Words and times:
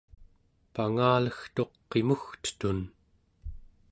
pangalegtuq 0.73 1.73
qimugtetun 1.89 2.79